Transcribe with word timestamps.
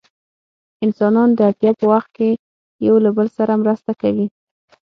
انسانان 0.85 1.29
د 1.33 1.39
اړتیا 1.49 1.71
په 1.79 1.85
وخت 1.93 2.09
کې 2.17 2.29
له 2.81 2.83
یو 2.85 2.95
بل 3.17 3.27
سره 3.37 3.53
مرسته 3.63 3.91
کوي. 4.01 4.27